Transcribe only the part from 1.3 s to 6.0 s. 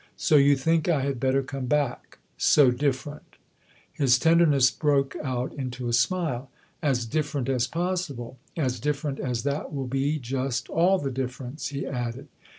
come back so different?" His tenderness broke out into a